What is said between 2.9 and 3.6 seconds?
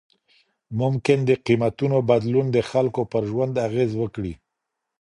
پر ژوند